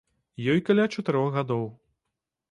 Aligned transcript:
Ёй 0.53 0.61
каля 0.69 0.85
чатырох 0.95 1.29
гадоў. 1.35 1.61